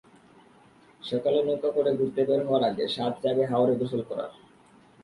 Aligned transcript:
সকালে 1.01 1.39
নৌকা 1.43 1.69
করে 1.71 1.91
ঘুরতে 1.97 2.21
বের 2.27 2.41
হওয়ার 2.45 2.63
আগে 2.69 2.85
সাধ 2.95 3.13
জাগে 3.23 3.45
হাওরে 3.51 3.73
গোসল 3.79 4.01
করার। 4.09 4.31